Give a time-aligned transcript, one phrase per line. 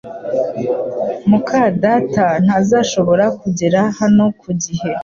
[1.29, 4.89] muka data ntazashobora kugera hano ku gihe